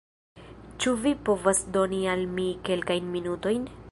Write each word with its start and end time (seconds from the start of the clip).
Ĉu 0.85 0.93
vi 1.03 1.11
povas 1.29 1.61
doni 1.77 2.01
al 2.15 2.25
mi 2.39 2.47
kelkajn 2.69 3.15
minutojn? 3.19 3.73